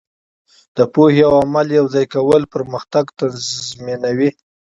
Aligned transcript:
د 0.77 0.79
پوهې 0.93 1.21
او 1.29 1.33
عمل 1.43 1.67
یوځای 1.79 2.05
کول 2.15 2.41
پرمختګ 2.53 3.05
تضمینوي. 3.19 4.29